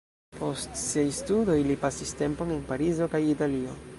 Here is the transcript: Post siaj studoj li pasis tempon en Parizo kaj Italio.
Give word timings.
Post 0.37 0.79
siaj 0.83 1.03
studoj 1.17 1.59
li 1.69 1.77
pasis 1.85 2.15
tempon 2.23 2.57
en 2.57 2.65
Parizo 2.73 3.09
kaj 3.15 3.23
Italio. 3.37 3.81